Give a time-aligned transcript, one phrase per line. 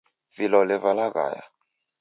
[0.37, 1.43] Vilole valaghaya.